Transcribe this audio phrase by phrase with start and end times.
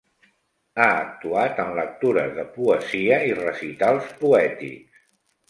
[0.77, 5.07] Ha actuat en lectures de poesia i recitals poètics.